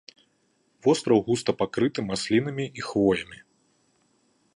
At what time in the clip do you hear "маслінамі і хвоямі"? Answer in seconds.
2.09-3.37